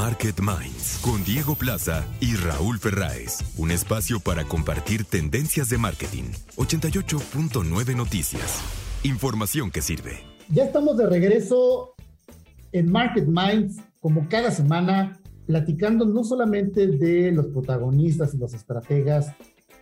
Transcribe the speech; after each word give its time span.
Market 0.00 0.40
Minds 0.40 0.98
con 1.02 1.22
Diego 1.24 1.54
Plaza 1.56 2.06
y 2.20 2.34
Raúl 2.34 2.78
Ferráez. 2.78 3.40
Un 3.58 3.70
espacio 3.70 4.18
para 4.18 4.44
compartir 4.44 5.04
tendencias 5.04 5.68
de 5.68 5.76
marketing. 5.76 6.32
88.9 6.56 7.94
Noticias. 7.94 8.62
Información 9.02 9.70
que 9.70 9.82
sirve. 9.82 10.12
Ya 10.48 10.64
estamos 10.64 10.96
de 10.96 11.06
regreso 11.06 11.92
en 12.72 12.90
Market 12.90 13.26
Minds, 13.26 13.82
como 14.00 14.26
cada 14.30 14.50
semana, 14.50 15.20
platicando 15.44 16.06
no 16.06 16.24
solamente 16.24 16.86
de 16.86 17.30
los 17.30 17.48
protagonistas 17.48 18.32
y 18.32 18.38
los 18.38 18.54
estrategas 18.54 19.34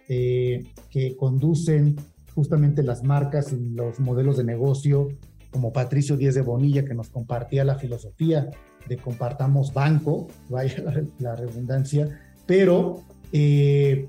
eh, 0.09 0.65
que 0.91 1.15
conducen 1.15 1.95
justamente 2.35 2.83
las 2.83 3.05
marcas 3.05 3.53
y 3.53 3.71
los 3.71 4.01
modelos 4.01 4.37
de 4.37 4.43
negocio, 4.43 5.11
como 5.53 5.73
Patricio 5.73 6.17
Díez 6.17 6.35
de 6.35 6.43
Bonilla, 6.43 6.85
que 6.85 6.95
nos 6.95 7.09
compartía 7.09 7.65
la 7.65 7.77
filosofía 7.77 8.51
de 8.89 8.97
compartamos 8.97 9.73
banco, 9.73 10.29
vaya 10.49 10.83
la, 11.19 11.37
redundancia, 11.37 12.09
pero 12.47 13.03
eh, 13.33 14.09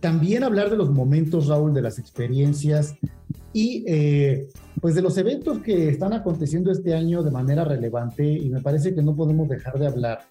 también 0.00 0.44
hablar 0.44 0.70
de 0.70 0.76
los 0.76 0.90
momentos, 0.90 1.48
Raúl, 1.48 1.74
de 1.74 1.82
las 1.82 1.98
experiencias 1.98 2.94
y 3.52 3.84
eh, 3.86 4.48
pues 4.80 4.94
de 4.94 5.02
los 5.02 5.16
eventos 5.16 5.58
que 5.58 5.88
están 5.88 6.12
aconteciendo 6.12 6.72
este 6.72 6.94
año 6.94 7.22
de 7.22 7.30
manera 7.30 7.64
relevante 7.64 8.26
y 8.26 8.50
me 8.50 8.60
parece 8.60 8.94
que 8.94 9.02
no 9.02 9.14
podemos 9.14 9.48
dejar 9.48 9.78
de 9.78 9.86
hablar 9.86 10.22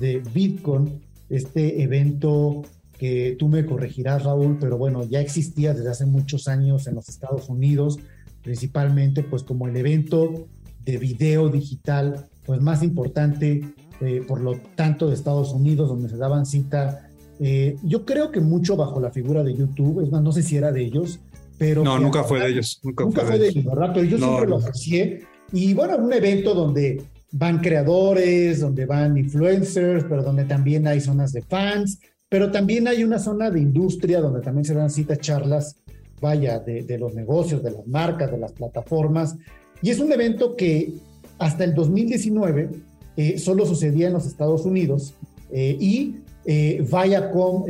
de 0.00 0.22
Bitcoin, 0.32 1.00
este 1.28 1.82
evento 1.82 2.62
que 2.98 3.36
tú 3.38 3.48
me 3.48 3.64
corregirás, 3.66 4.24
Raúl, 4.24 4.58
pero 4.60 4.78
bueno, 4.78 5.04
ya 5.04 5.20
existía 5.20 5.74
desde 5.74 5.90
hace 5.90 6.06
muchos 6.06 6.48
años 6.48 6.86
en 6.86 6.94
los 6.94 7.08
Estados 7.08 7.48
Unidos, 7.48 7.98
principalmente 8.42 9.22
pues 9.22 9.42
como 9.42 9.66
el 9.66 9.76
evento 9.76 10.48
de 10.84 10.96
video 10.96 11.48
digital 11.50 12.29
pues 12.44 12.60
más 12.60 12.82
importante, 12.82 13.62
eh, 14.00 14.22
por 14.26 14.40
lo 14.40 14.58
tanto, 14.74 15.08
de 15.08 15.14
Estados 15.14 15.52
Unidos, 15.52 15.88
donde 15.88 16.08
se 16.08 16.16
daban 16.16 16.46
cita. 16.46 17.08
Eh, 17.38 17.76
yo 17.82 18.04
creo 18.04 18.30
que 18.30 18.40
mucho 18.40 18.76
bajo 18.76 19.00
la 19.00 19.10
figura 19.10 19.42
de 19.42 19.54
YouTube, 19.54 20.02
es 20.02 20.10
más, 20.10 20.22
no 20.22 20.32
sé 20.32 20.42
si 20.42 20.56
era 20.56 20.72
de 20.72 20.82
ellos, 20.82 21.20
pero... 21.58 21.84
No, 21.84 21.98
nunca 21.98 22.24
fue 22.24 22.40
de 22.40 22.48
ellos. 22.48 22.80
Nunca, 22.82 23.22
fue, 23.22 23.38
de 23.38 23.48
ellos, 23.48 23.64
¿verdad? 23.64 23.90
Pero 23.94 24.06
yo 24.06 24.18
siempre 24.18 24.48
lo 24.48 24.56
aprecié. 24.56 25.22
Y 25.52 25.74
bueno, 25.74 25.96
un 25.98 26.12
evento 26.12 26.54
donde 26.54 27.02
van 27.32 27.58
creadores, 27.58 28.60
donde 28.60 28.86
van 28.86 29.16
influencers, 29.16 30.04
pero 30.08 30.22
donde 30.22 30.44
también 30.44 30.86
hay 30.86 31.00
zonas 31.00 31.32
de 31.32 31.42
fans, 31.42 32.00
pero 32.28 32.50
también 32.50 32.88
hay 32.88 33.04
una 33.04 33.18
zona 33.18 33.50
de 33.50 33.60
industria 33.60 34.20
donde 34.20 34.40
también 34.40 34.64
se 34.64 34.74
dan 34.74 34.90
citas, 34.90 35.18
charlas, 35.18 35.76
vaya, 36.20 36.58
de, 36.58 36.82
de 36.82 36.98
los 36.98 37.14
negocios, 37.14 37.62
de 37.62 37.72
las 37.72 37.86
marcas, 37.86 38.30
de 38.30 38.38
las 38.38 38.52
plataformas. 38.52 39.36
Y 39.82 39.90
es 39.90 40.00
un 40.00 40.12
evento 40.12 40.56
que 40.56 40.94
hasta 41.40 41.64
el 41.64 41.74
2019 41.74 42.70
eh, 43.16 43.38
solo 43.38 43.66
sucedía 43.66 44.06
en 44.06 44.12
los 44.12 44.26
Estados 44.26 44.64
Unidos 44.64 45.14
eh, 45.50 45.76
y 45.80 46.16
eh, 46.44 46.86
Viacom 46.88 47.64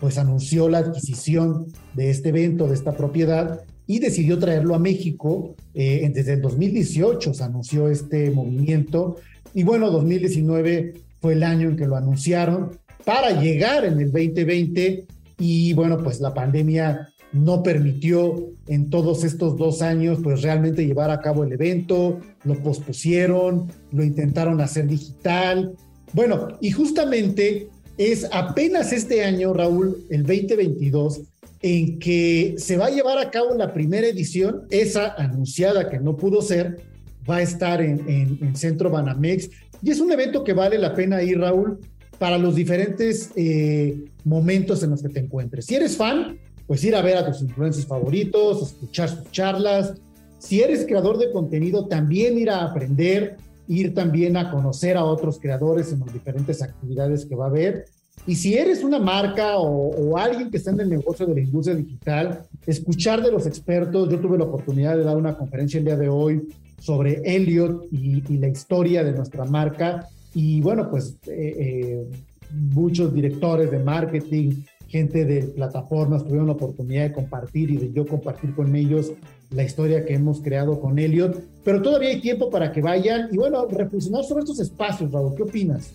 pues 0.00 0.18
anunció 0.18 0.68
la 0.68 0.78
adquisición 0.78 1.66
de 1.94 2.10
este 2.10 2.28
evento, 2.28 2.68
de 2.68 2.74
esta 2.74 2.96
propiedad 2.96 3.62
y 3.86 3.98
decidió 3.98 4.38
traerlo 4.38 4.74
a 4.74 4.78
México. 4.78 5.56
desde 5.74 6.34
el 6.34 6.42
2018 6.42 7.34
se 7.34 7.42
anunció 7.42 7.88
este 7.88 8.30
movimiento 8.30 9.16
y 9.54 9.64
bueno, 9.64 9.90
2019 9.90 10.94
fue 11.20 11.32
el 11.32 11.42
año 11.42 11.70
en 11.70 11.76
que 11.76 11.86
lo 11.86 11.96
anunciaron 11.96 12.70
para 13.04 13.40
llegar 13.40 13.84
en 13.84 13.98
el 13.98 14.12
2020 14.12 15.06
y 15.38 15.72
bueno, 15.72 15.98
pues 15.98 16.20
la 16.20 16.32
pandemia 16.32 17.08
no 17.32 17.62
permitió 17.62 18.50
en 18.66 18.90
todos 18.90 19.24
estos 19.24 19.56
dos 19.56 19.82
años 19.82 20.18
pues 20.22 20.42
realmente 20.42 20.86
llevar 20.86 21.10
a 21.10 21.20
cabo 21.20 21.44
el 21.44 21.52
evento, 21.52 22.20
lo 22.44 22.54
pospusieron, 22.62 23.70
lo 23.92 24.04
intentaron 24.04 24.60
hacer 24.60 24.86
digital. 24.86 25.74
Bueno, 26.12 26.48
y 26.60 26.70
justamente 26.70 27.68
es 27.98 28.26
apenas 28.32 28.92
este 28.92 29.24
año, 29.24 29.52
Raúl, 29.52 30.06
el 30.08 30.22
2022, 30.22 31.22
en 31.60 31.98
que 31.98 32.54
se 32.56 32.76
va 32.76 32.86
a 32.86 32.90
llevar 32.90 33.18
a 33.18 33.30
cabo 33.30 33.54
la 33.54 33.72
primera 33.72 34.06
edición, 34.06 34.62
esa 34.70 35.14
anunciada 35.14 35.90
que 35.90 35.98
no 35.98 36.16
pudo 36.16 36.40
ser, 36.40 36.80
va 37.28 37.36
a 37.36 37.42
estar 37.42 37.82
en, 37.82 38.56
Centro 38.56 38.90
Banamex. 38.90 39.50
Y 39.82 39.90
es 39.90 40.00
un 40.00 40.10
evento 40.12 40.44
que 40.44 40.52
vale 40.52 40.78
la 40.78 40.94
pena 40.94 41.22
ir, 41.22 41.38
Raúl, 41.38 41.78
para 42.18 42.38
los 42.38 42.54
diferentes 42.54 43.30
eh, 43.36 44.04
momentos 44.24 44.82
en 44.82 44.90
los 44.90 45.02
que 45.02 45.08
te 45.08 45.20
encuentres. 45.20 45.66
Si 45.66 45.74
eres 45.74 45.96
fan, 45.96 46.38
pues 46.68 46.84
ir 46.84 46.94
a 46.94 47.02
ver 47.02 47.16
a 47.16 47.26
tus 47.26 47.40
influencers 47.40 47.86
favoritos, 47.86 48.62
escuchar 48.62 49.08
sus 49.08 49.30
charlas. 49.32 49.94
Si 50.38 50.60
eres 50.60 50.84
creador 50.86 51.16
de 51.18 51.32
contenido, 51.32 51.86
también 51.86 52.38
ir 52.38 52.50
a 52.50 52.62
aprender, 52.62 53.38
ir 53.66 53.94
también 53.94 54.36
a 54.36 54.50
conocer 54.50 54.98
a 54.98 55.04
otros 55.04 55.40
creadores 55.40 55.90
en 55.92 56.00
las 56.00 56.12
diferentes 56.12 56.62
actividades 56.62 57.24
que 57.24 57.34
va 57.34 57.46
a 57.46 57.48
haber. 57.48 57.86
Y 58.26 58.34
si 58.34 58.54
eres 58.54 58.84
una 58.84 58.98
marca 58.98 59.56
o, 59.56 60.18
alguien 60.18 60.50
que 60.50 60.58
está 60.58 60.70
en 60.70 60.80
el 60.80 60.90
negocio 60.90 61.24
de 61.24 61.36
la 61.36 61.40
industria 61.40 61.74
digital, 61.74 62.42
escuchar 62.66 63.22
de 63.22 63.32
los 63.32 63.46
expertos. 63.46 64.10
Yo 64.10 64.20
tuve 64.20 64.36
la 64.36 64.44
oportunidad 64.44 64.96
de 64.98 65.04
dar 65.04 65.16
una 65.16 65.38
conferencia 65.38 65.78
el 65.78 65.86
día 65.86 65.96
de 65.96 66.10
hoy 66.10 66.48
sobre 66.78 67.22
Elliot 67.24 67.86
y, 67.90 68.20
la 68.36 68.48
historia 68.48 69.02
de 69.02 69.12
nuestra 69.12 69.46
marca. 69.46 70.06
Y 70.34 70.60
bueno, 70.60 70.90
pues 70.90 71.16
eh, 71.26 71.54
eh, 71.58 72.06
muchos 72.52 73.14
directores 73.14 73.70
de 73.70 73.78
marketing, 73.78 74.62
gente 74.88 75.24
de 75.24 75.42
plataformas 75.42 76.24
tuvieron 76.24 76.46
la 76.46 76.54
oportunidad 76.54 77.04
de 77.04 77.12
compartir 77.12 77.70
y 77.70 77.76
de 77.76 77.92
yo 77.92 78.06
compartir 78.06 78.54
con 78.54 78.74
ellos 78.74 79.12
la 79.50 79.62
historia 79.62 80.04
que 80.04 80.14
hemos 80.14 80.40
creado 80.40 80.80
con 80.80 80.98
Elliot. 80.98 81.42
Pero 81.64 81.82
todavía 81.82 82.08
hay 82.08 82.20
tiempo 82.20 82.50
para 82.50 82.72
que 82.72 82.80
vayan 82.80 83.28
y 83.30 83.36
bueno, 83.36 83.66
reflexionar 83.66 84.24
sobre 84.24 84.40
estos 84.40 84.60
espacios, 84.60 85.12
Raúl. 85.12 85.34
¿Qué 85.36 85.42
opinas? 85.42 85.90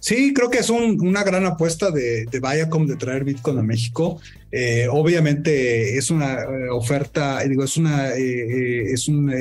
Sí, 0.00 0.32
creo 0.34 0.50
que 0.50 0.58
es 0.58 0.70
una 0.70 1.24
gran 1.24 1.44
apuesta 1.46 1.90
de, 1.90 2.26
de 2.26 2.40
Viacom 2.40 2.86
de 2.86 2.96
traer 2.96 3.24
Bitcoin 3.24 3.58
a 3.58 3.62
México. 3.62 4.20
Eh, 4.52 4.86
obviamente 4.90 5.98
es 5.98 6.10
una 6.10 6.42
eh, 6.42 6.68
oferta, 6.70 7.42
digo, 7.42 7.64
es 7.64 7.76
una 7.76 8.10
eh, 8.10 8.92
es 8.92 9.08
un 9.08 9.32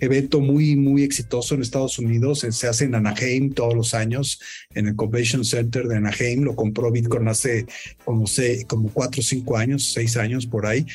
evento 0.00 0.40
muy 0.40 0.74
muy 0.74 1.04
exitoso 1.04 1.54
en 1.54 1.62
Estados 1.62 1.98
Unidos. 1.98 2.44
Se 2.50 2.66
hace 2.66 2.84
en 2.84 2.94
Anaheim 2.94 3.52
todos 3.52 3.74
los 3.74 3.94
años, 3.94 4.40
en 4.74 4.88
el 4.88 4.96
Convention 4.96 5.44
Center 5.44 5.86
de 5.86 5.96
Anaheim. 5.96 6.42
Lo 6.42 6.56
compró 6.56 6.90
Bitcoin 6.90 7.28
hace 7.28 7.66
como 8.04 8.26
seis, 8.26 8.64
como 8.66 8.90
cuatro 8.90 9.20
o 9.20 9.22
cinco 9.22 9.56
años, 9.56 9.92
seis 9.92 10.16
años 10.16 10.46
por 10.46 10.66
ahí. 10.66 10.86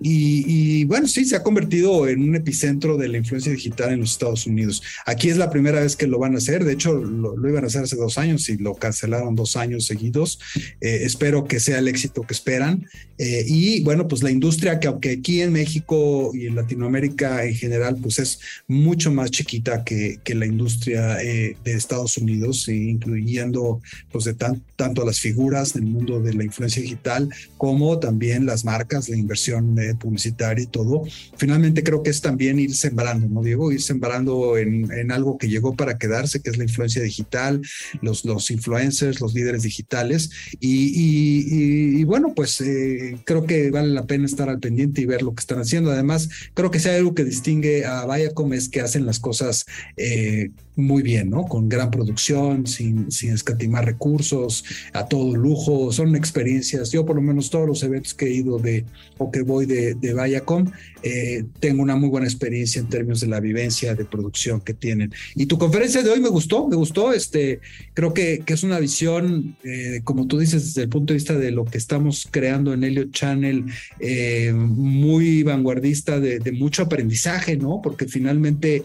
Y, 0.00 0.84
bueno, 0.84 1.08
sí, 1.08 1.24
se 1.24 1.36
ha 1.36 1.42
convertido 1.42 2.06
en 2.08 2.22
un 2.22 2.36
epicentro 2.36 2.96
de 2.96 3.08
la 3.08 3.18
influencia 3.18 3.52
digital 3.52 3.92
en 3.92 4.00
los 4.00 4.12
Estados 4.12 4.46
Unidos. 4.46 4.82
Aquí 5.06 5.30
es 5.30 5.38
la 5.38 5.50
primera 5.50 5.80
vez 5.80 5.96
que 5.96 6.06
lo 6.06 6.18
van 6.18 6.34
a 6.34 6.38
hacer. 6.38 6.64
De 6.64 6.74
hecho, 6.74 6.92
lo, 6.92 7.36
lo 7.36 7.48
iban 7.48 7.64
a 7.64 7.68
hacer 7.68 7.84
hace 7.84 7.96
dos 7.96 8.18
años 8.18 8.48
y 8.48 8.58
lo 8.58 8.74
cancelaron 8.74 9.34
dos 9.34 9.56
años 9.56 9.86
seguidos. 9.86 10.38
espero 10.80 11.46
que 11.46 11.58
sea 11.58 11.78
el 11.78 11.88
éxito 11.88 12.22
que 12.22 12.34
esperan. 12.44 12.86
Eh, 13.16 13.44
y 13.46 13.80
bueno, 13.84 14.08
pues 14.08 14.24
la 14.24 14.30
industria 14.32 14.80
que 14.80 14.88
aunque 14.88 15.12
aquí 15.12 15.40
en 15.40 15.52
México 15.52 16.32
y 16.34 16.46
en 16.46 16.56
Latinoamérica 16.56 17.44
en 17.44 17.54
general, 17.54 17.96
pues 18.02 18.18
es 18.18 18.40
mucho 18.66 19.12
más 19.12 19.30
chiquita 19.30 19.84
que, 19.84 20.18
que 20.24 20.34
la 20.34 20.46
industria 20.46 21.22
eh, 21.22 21.56
de 21.64 21.72
Estados 21.74 22.18
Unidos, 22.18 22.66
incluyendo 22.68 23.80
pues 24.10 24.24
de 24.24 24.34
tanto 24.34 25.06
las 25.06 25.20
figuras 25.20 25.74
del 25.74 25.84
mundo 25.84 26.20
de 26.20 26.34
la 26.34 26.42
influencia 26.42 26.82
digital 26.82 27.28
como 27.56 28.00
también 28.00 28.46
las 28.46 28.64
marcas, 28.64 29.08
la 29.08 29.16
inversión 29.16 29.78
eh, 29.78 29.94
publicitaria 29.94 30.64
y 30.64 30.66
todo. 30.66 31.04
Finalmente 31.36 31.84
creo 31.84 32.02
que 32.02 32.10
es 32.10 32.20
también 32.20 32.58
ir 32.58 32.74
sembrando, 32.74 33.28
¿no, 33.28 33.44
Diego? 33.44 33.70
Ir 33.70 33.80
sembrando 33.80 34.58
en, 34.58 34.90
en 34.90 35.12
algo 35.12 35.38
que 35.38 35.48
llegó 35.48 35.74
para 35.76 35.98
quedarse, 35.98 36.40
que 36.42 36.50
es 36.50 36.58
la 36.58 36.64
influencia 36.64 37.00
digital, 37.00 37.62
los, 38.02 38.24
los 38.24 38.50
influencers, 38.50 39.20
los 39.20 39.34
líderes 39.34 39.62
digitales. 39.62 40.30
y, 40.58 40.86
y, 40.86 42.00
y 42.00 42.04
bueno, 42.04 42.23
pues 42.32 42.60
eh, 42.60 43.18
creo 43.24 43.44
que 43.44 43.70
vale 43.70 43.88
la 43.88 44.06
pena 44.06 44.24
estar 44.24 44.48
al 44.48 44.60
pendiente 44.60 45.00
y 45.00 45.06
ver 45.06 45.22
lo 45.22 45.34
que 45.34 45.40
están 45.40 45.58
haciendo. 45.58 45.90
Además, 45.90 46.28
creo 46.54 46.70
que 46.70 46.78
hay 46.78 46.96
algo 46.96 47.14
que 47.14 47.24
distingue 47.24 47.84
a 47.84 48.06
Viacom 48.06 48.52
es 48.52 48.68
que 48.68 48.80
hacen 48.80 49.04
las 49.04 49.18
cosas 49.18 49.66
eh, 49.96 50.50
muy 50.76 51.02
bien, 51.02 51.30
¿no? 51.30 51.44
Con 51.44 51.68
gran 51.68 51.90
producción, 51.90 52.66
sin, 52.66 53.10
sin 53.10 53.32
escatimar 53.32 53.84
recursos, 53.84 54.64
a 54.92 55.06
todo 55.06 55.36
lujo. 55.36 55.92
Son 55.92 56.16
experiencias. 56.16 56.90
Yo, 56.90 57.06
por 57.06 57.16
lo 57.16 57.22
menos, 57.22 57.50
todos 57.50 57.66
los 57.66 57.82
eventos 57.82 58.14
que 58.14 58.26
he 58.26 58.32
ido 58.32 58.58
de 58.58 58.84
o 59.18 59.30
que 59.30 59.42
voy 59.42 59.66
de, 59.66 59.94
de 59.94 60.14
Viacom, 60.14 60.70
eh, 61.02 61.44
tengo 61.60 61.82
una 61.82 61.96
muy 61.96 62.08
buena 62.08 62.26
experiencia 62.26 62.80
en 62.80 62.88
términos 62.88 63.20
de 63.20 63.28
la 63.28 63.40
vivencia 63.40 63.94
de 63.94 64.04
producción 64.04 64.60
que 64.60 64.74
tienen. 64.74 65.12
Y 65.34 65.46
tu 65.46 65.58
conferencia 65.58 66.02
de 66.02 66.10
hoy 66.10 66.20
me 66.20 66.28
gustó, 66.28 66.66
me 66.66 66.76
gustó. 66.76 67.12
Este, 67.12 67.60
creo 67.92 68.12
que, 68.12 68.42
que 68.44 68.54
es 68.54 68.62
una 68.62 68.78
visión, 68.78 69.56
eh, 69.64 70.00
como 70.02 70.26
tú 70.26 70.38
dices, 70.38 70.64
desde 70.64 70.82
el 70.82 70.88
punto 70.88 71.12
de 71.12 71.18
vista 71.18 71.34
de 71.34 71.50
lo 71.50 71.64
que 71.64 71.78
estamos 71.78 72.13
creando 72.30 72.72
en 72.72 72.84
Elliot 72.84 73.10
Channel, 73.12 73.64
eh, 74.00 74.52
muy 74.54 75.42
vanguardista 75.42 76.20
de 76.20 76.52
mucho 76.52 76.82
aprendizaje, 76.82 77.56
¿no? 77.56 77.80
Porque 77.82 78.06
finalmente 78.06 78.84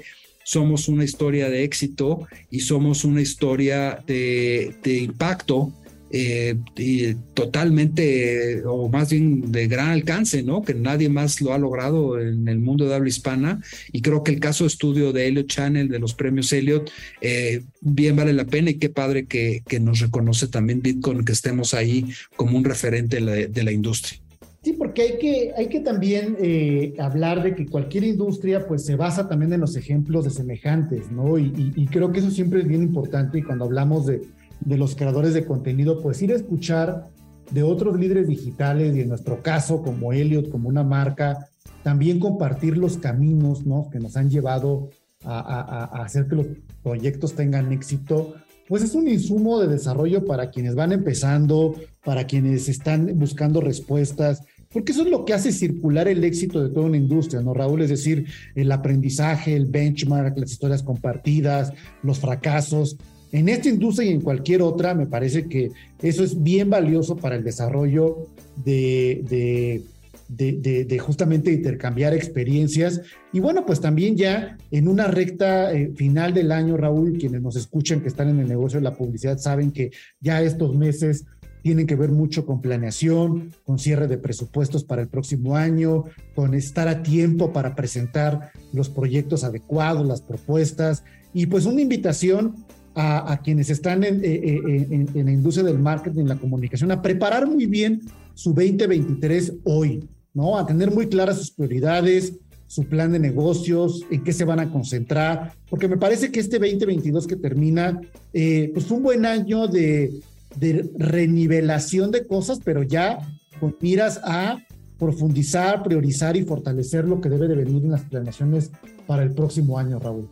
somos 0.49 0.87
una 0.87 1.03
historia 1.03 1.47
de 1.47 1.63
éxito 1.63 2.27
y 2.49 2.61
somos 2.61 3.03
una 3.03 3.21
historia 3.21 4.03
de, 4.07 4.73
impacto 4.83 5.71
eh, 6.11 7.15
totalmente, 7.33 8.63
o 8.65 8.89
más 8.89 9.11
bien 9.11 9.51
de 9.51 9.67
gran 9.67 9.89
alcance, 9.89 10.43
¿no? 10.43 10.61
Que 10.61 10.73
nadie 10.73 11.09
más 11.09 11.41
lo 11.41 11.53
ha 11.53 11.57
logrado 11.57 12.19
en 12.19 12.47
el 12.47 12.59
mundo 12.59 12.87
de 12.87 12.95
habla 12.95 13.09
hispana. 13.09 13.61
Y 13.91 14.01
creo 14.01 14.23
que 14.23 14.31
el 14.31 14.39
caso 14.39 14.63
de 14.63 14.69
estudio 14.69 15.13
de 15.13 15.27
Elliot 15.27 15.47
Channel, 15.47 15.87
de 15.87 15.99
los 15.99 16.13
premios 16.13 16.51
Elliot, 16.51 16.89
eh, 17.21 17.61
bien 17.81 18.15
vale 18.15 18.33
la 18.33 18.45
pena 18.45 18.71
y 18.71 18.75
qué 18.75 18.89
padre 18.89 19.25
que, 19.25 19.61
que, 19.67 19.79
nos 19.79 19.99
reconoce 19.99 20.47
también 20.47 20.81
Bitcoin, 20.81 21.23
que 21.23 21.31
estemos 21.31 21.73
ahí 21.73 22.05
como 22.35 22.57
un 22.57 22.63
referente 22.63 23.21
de 23.21 23.63
la, 23.63 23.71
industria. 23.71 24.19
Sí, 24.61 24.73
porque 24.73 25.01
hay 25.03 25.17
que, 25.19 25.53
hay 25.55 25.67
que 25.67 25.79
también 25.79 26.35
eh, 26.39 26.93
hablar 26.99 27.43
de 27.43 27.55
que 27.55 27.65
cualquier 27.65 28.03
industria 28.03 28.67
pues 28.67 28.85
se 28.85 28.95
basa 28.95 29.29
también 29.29 29.53
en 29.53 29.61
los 29.61 29.75
ejemplos 29.77 30.25
de 30.25 30.31
semejantes, 30.31 31.11
¿no? 31.11 31.37
Y, 31.37 31.87
creo 31.91 32.11
que 32.11 32.19
eso 32.19 32.29
siempre 32.29 32.59
es 32.59 32.67
bien 32.67 32.83
importante 32.83 33.39
y 33.39 33.43
cuando 33.43 33.65
hablamos 33.65 34.05
de, 34.05 34.21
de, 34.61 34.77
los 34.77 34.95
creadores 34.95 35.33
de 35.33 35.45
contenido, 35.45 36.01
pues 36.01 36.21
ir 36.21 36.31
a 36.31 36.35
escuchar 36.35 37.09
de 37.51 37.63
otros 37.63 37.99
líderes 37.99 38.27
digitales 38.27 38.95
y 38.95 39.01
en 39.01 39.09
nuestro 39.09 39.41
caso 39.41 39.81
como 39.81 40.13
Elliot, 40.13 40.49
como 40.49 40.69
una 40.69 40.83
marca, 40.83 41.47
también 41.83 42.19
compartir 42.19 42.77
los 42.77 42.97
caminos, 42.97 43.65
¿no? 43.65 43.89
Que 43.89 43.99
nos 43.99 44.15
han 44.17 44.29
llevado 44.29 44.89
a, 45.23 45.39
a, 45.39 45.83
a 45.85 46.03
hacer 46.03 46.27
que 46.27 46.35
los 46.35 46.47
proyectos 46.83 47.33
tengan 47.33 47.71
éxito, 47.71 48.35
pues 48.67 48.83
es 48.83 48.93
un 48.93 49.07
insumo 49.07 49.59
de 49.59 49.67
desarrollo 49.67 50.25
para 50.25 50.51
quienes 50.51 50.75
van 50.75 50.91
empezando, 50.91 51.75
para 52.03 52.27
quienes 52.27 52.69
están 52.69 53.17
buscando 53.17 53.61
respuestas, 53.61 54.43
porque 54.71 54.91
eso 54.91 55.01
es 55.01 55.09
lo 55.09 55.25
que 55.25 55.33
hace 55.33 55.51
circular 55.51 56.07
el 56.07 56.23
éxito 56.23 56.61
de 56.61 56.69
toda 56.69 56.85
una 56.85 56.97
industria, 56.97 57.41
¿no, 57.41 57.55
Raúl? 57.55 57.81
Es 57.81 57.89
decir, 57.89 58.27
el 58.53 58.71
aprendizaje, 58.71 59.55
el 59.55 59.65
benchmark, 59.65 60.37
las 60.37 60.51
historias 60.51 60.83
compartidas, 60.83 61.73
los 62.03 62.19
fracasos. 62.19 62.97
En 63.31 63.49
esta 63.49 63.69
industria 63.69 64.09
y 64.09 64.13
en 64.13 64.21
cualquier 64.21 64.61
otra, 64.61 64.93
me 64.93 65.05
parece 65.05 65.47
que 65.47 65.71
eso 66.01 66.23
es 66.23 66.41
bien 66.41 66.69
valioso 66.69 67.15
para 67.15 67.35
el 67.35 67.43
desarrollo 67.43 68.27
de, 68.63 69.23
de 69.29 69.83
de, 70.29 70.99
justamente 70.99 71.51
intercambiar 71.51 72.13
experiencias. 72.13 73.01
Y 73.33 73.39
bueno, 73.39 73.65
pues 73.65 73.81
también 73.81 74.15
ya 74.15 74.57
en 74.71 74.87
una 74.87 75.07
recta 75.07 75.73
eh, 75.73 75.91
final 75.95 76.33
del 76.33 76.51
año, 76.51 76.77
Raúl, 76.77 77.17
quienes 77.17 77.41
nos 77.41 77.55
escuchan 77.55 78.01
que 78.01 78.07
están 78.07 78.29
en 78.29 78.39
el 78.39 78.47
negocio 78.47 78.79
de 78.79 78.83
la 78.83 78.95
publicidad 78.95 79.37
saben 79.39 79.71
que 79.71 79.91
ya 80.19 80.41
estos 80.41 80.75
meses 80.75 81.25
tienen 81.63 81.87
que 81.87 81.95
ver 81.95 82.11
mucho 82.11 82.45
con 82.45 82.61
planeación, 82.61 83.51
con 83.65 83.79
cierre 83.79 84.07
de 84.07 84.17
presupuestos 84.17 84.85
para 84.85 85.01
el 85.01 85.09
próximo 85.09 85.57
año, 85.57 86.05
con 86.33 86.53
estar 86.53 86.87
a 86.87 87.03
tiempo 87.03 87.51
para 87.51 87.75
presentar 87.75 88.51
los 88.71 88.87
proyectos 88.87 89.43
adecuados, 89.43 90.07
las 90.07 90.21
propuestas 90.21 91.03
y 91.33 91.47
pues 91.47 91.65
una 91.65 91.81
invitación 91.81 92.65
a, 93.01 93.39
quienes 93.41 93.69
están 93.69 94.03
en, 94.03 94.23
eh, 94.23 94.41
eh, 94.43 94.87
en, 94.91 95.09
en, 95.13 95.25
la 95.25 95.31
industria 95.31 95.65
del 95.65 95.79
marketing, 95.79 96.25
la 96.25 96.35
comunicación, 96.35 96.91
a 96.91 97.01
preparar 97.01 97.47
muy 97.47 97.65
bien 97.65 98.01
su 98.33 98.49
2023 98.49 99.53
hoy. 99.63 100.03
¿no? 100.33 100.57
A 100.57 100.65
tener 100.65 100.91
muy 100.91 101.07
claras 101.07 101.37
sus 101.37 101.51
prioridades, 101.51 102.33
su 102.67 102.83
plan 102.85 103.11
de 103.11 103.19
negocios, 103.19 104.03
en 104.11 104.23
qué 104.23 104.33
se 104.33 104.45
van 104.45 104.59
a 104.59 104.71
concentrar, 104.71 105.53
porque 105.69 105.87
me 105.87 105.97
parece 105.97 106.31
que 106.31 106.39
este 106.39 106.59
2022 106.59 107.25
que 107.25 107.35
termina, 107.35 107.99
eh, 108.33 108.69
pues 108.73 108.91
un 108.91 109.01
buen 109.01 109.25
año 109.25 109.67
de, 109.67 110.13
de 110.57 110.89
renivelación 110.97 112.11
de 112.11 112.27
cosas, 112.27 112.59
pero 112.63 112.83
ya 112.83 113.19
con 113.59 113.75
miras 113.81 114.19
a 114.23 114.59
profundizar, 114.97 115.81
priorizar 115.83 116.35
y 116.35 116.43
fortalecer 116.43 117.05
lo 117.05 117.21
que 117.21 117.29
debe 117.29 117.47
de 117.47 117.55
venir 117.55 117.83
en 117.83 117.91
las 117.91 118.03
planeaciones 118.03 118.71
para 119.07 119.23
el 119.23 119.31
próximo 119.31 119.79
año, 119.79 119.99
Raúl. 119.99 120.29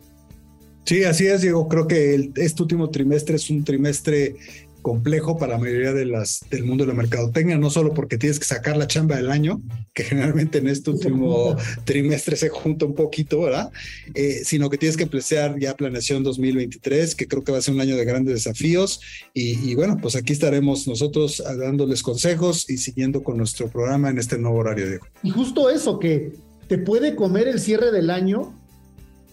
Sí, 0.88 1.04
así 1.04 1.26
es, 1.26 1.42
Diego. 1.42 1.68
Creo 1.68 1.86
que 1.86 2.30
este 2.36 2.62
último 2.62 2.88
trimestre 2.88 3.36
es 3.36 3.50
un 3.50 3.62
trimestre 3.62 4.36
complejo 4.80 5.36
para 5.36 5.52
la 5.52 5.58
mayoría 5.58 5.92
de 5.92 6.06
las, 6.06 6.46
del 6.50 6.64
mundo 6.64 6.84
de 6.84 6.88
la 6.88 6.94
mercadotecnia, 6.94 7.58
no 7.58 7.68
solo 7.68 7.92
porque 7.92 8.16
tienes 8.16 8.38
que 8.38 8.46
sacar 8.46 8.74
la 8.78 8.86
chamba 8.86 9.16
del 9.16 9.30
año, 9.30 9.60
que 9.92 10.04
generalmente 10.04 10.56
en 10.56 10.68
este 10.68 10.88
último 10.88 11.58
trimestre 11.84 12.36
se 12.36 12.48
junta 12.48 12.86
un 12.86 12.94
poquito, 12.94 13.42
¿verdad? 13.42 13.70
Eh, 14.14 14.40
sino 14.44 14.70
que 14.70 14.78
tienes 14.78 14.96
que 14.96 15.02
empezar 15.02 15.58
ya 15.58 15.76
planeación 15.76 16.22
2023, 16.22 17.14
que 17.14 17.28
creo 17.28 17.44
que 17.44 17.52
va 17.52 17.58
a 17.58 17.60
ser 17.60 17.74
un 17.74 17.82
año 17.82 17.94
de 17.94 18.06
grandes 18.06 18.36
desafíos. 18.36 19.02
Y, 19.34 19.74
bueno, 19.74 19.98
pues 20.00 20.16
aquí 20.16 20.32
estaremos 20.32 20.88
nosotros 20.88 21.42
dándoles 21.58 22.02
consejos 22.02 22.64
y 22.70 22.78
siguiendo 22.78 23.22
con 23.22 23.36
nuestro 23.36 23.68
programa 23.68 24.08
en 24.08 24.16
este 24.16 24.38
nuevo 24.38 24.56
horario, 24.56 24.88
Diego. 24.88 25.06
Y 25.22 25.28
justo 25.28 25.68
eso, 25.68 25.98
que 25.98 26.32
te 26.66 26.78
puede 26.78 27.14
comer 27.14 27.46
el 27.46 27.60
cierre 27.60 27.92
del 27.92 28.08
año 28.08 28.57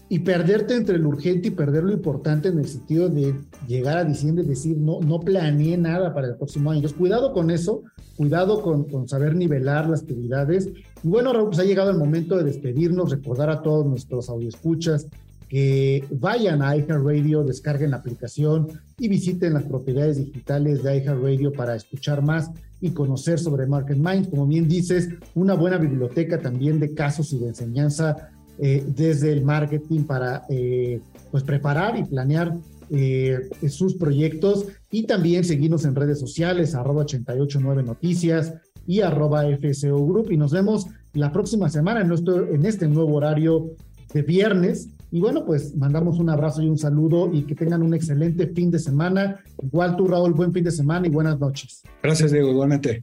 y 0.08 0.20
perderte 0.20 0.76
entre 0.76 0.98
lo 0.98 1.08
urgente 1.08 1.48
y 1.48 1.50
perder 1.50 1.84
lo 1.84 1.92
importante 1.92 2.48
en 2.48 2.58
el 2.58 2.68
sentido 2.68 3.08
de 3.08 3.34
llegar 3.66 3.98
a 3.98 4.04
diciembre 4.04 4.44
y 4.44 4.48
decir, 4.48 4.76
no, 4.76 5.00
no 5.00 5.20
planeé 5.20 5.76
nada 5.76 6.14
para 6.14 6.28
el 6.28 6.36
próximo 6.36 6.70
año. 6.70 6.88
Cuidado 6.96 7.32
con 7.32 7.50
eso, 7.50 7.82
cuidado 8.16 8.62
con, 8.62 8.84
con 8.84 9.08
saber 9.08 9.34
nivelar 9.34 9.88
las 9.88 10.02
actividades. 10.02 10.68
Y 11.02 11.08
bueno, 11.08 11.32
Raúl, 11.32 11.48
pues 11.48 11.58
ha 11.58 11.64
llegado 11.64 11.90
el 11.90 11.98
momento 11.98 12.36
de 12.36 12.44
despedirnos, 12.44 13.10
recordar 13.10 13.50
a 13.50 13.62
todos 13.62 13.84
nuestros 13.84 14.28
audioescuchas 14.28 15.08
que 15.48 16.04
vayan 16.10 16.62
a 16.62 16.76
iHeartRadio, 16.76 17.44
descarguen 17.44 17.92
la 17.92 17.98
aplicación 17.98 18.68
y 18.98 19.08
visiten 19.08 19.54
las 19.54 19.64
propiedades 19.64 20.18
digitales 20.18 20.82
de 20.82 20.96
iHeartRadio 20.98 21.52
para 21.52 21.76
escuchar 21.76 22.22
más 22.22 22.50
y 22.80 22.90
conocer 22.90 23.38
sobre 23.38 23.66
Market 23.66 23.96
Minds. 23.96 24.28
Como 24.28 24.46
bien 24.46 24.68
dices, 24.68 25.08
una 25.34 25.54
buena 25.54 25.78
biblioteca 25.78 26.38
también 26.38 26.80
de 26.80 26.94
casos 26.94 27.32
y 27.32 27.38
de 27.38 27.48
enseñanza 27.48 28.30
eh, 28.58 28.84
desde 28.86 29.32
el 29.32 29.44
marketing 29.44 30.04
para 30.04 30.44
eh, 30.48 31.00
pues 31.30 31.42
preparar 31.42 31.98
y 31.98 32.04
planear 32.04 32.56
eh, 32.88 33.48
sus 33.68 33.96
proyectos 33.96 34.66
y 34.90 35.06
también 35.06 35.44
seguirnos 35.44 35.84
en 35.84 35.94
redes 35.94 36.20
sociales, 36.20 36.74
arroba 36.74 37.02
889 37.02 37.82
Noticias 37.82 38.54
y 38.86 39.00
arroba 39.00 39.44
FSO 39.44 40.06
Group. 40.06 40.30
Y 40.30 40.36
nos 40.36 40.52
vemos 40.52 40.86
la 41.12 41.32
próxima 41.32 41.68
semana 41.68 42.00
en, 42.00 42.08
nuestro, 42.08 42.48
en 42.48 42.64
este 42.64 42.86
nuevo 42.88 43.14
horario 43.16 43.72
de 44.14 44.22
viernes. 44.22 44.88
Y 45.10 45.20
bueno, 45.20 45.44
pues 45.44 45.74
mandamos 45.76 46.18
un 46.18 46.30
abrazo 46.30 46.62
y 46.62 46.68
un 46.68 46.78
saludo 46.78 47.30
y 47.32 47.42
que 47.42 47.54
tengan 47.54 47.82
un 47.82 47.94
excelente 47.94 48.46
fin 48.48 48.70
de 48.70 48.78
semana. 48.78 49.40
Igual 49.62 49.96
tú, 49.96 50.06
Raúl, 50.06 50.32
buen 50.32 50.52
fin 50.52 50.64
de 50.64 50.70
semana 50.70 51.06
y 51.06 51.10
buenas 51.10 51.38
noches. 51.38 51.82
Gracias, 52.02 52.32
Diego, 52.32 52.50
igualmente. 52.50 53.02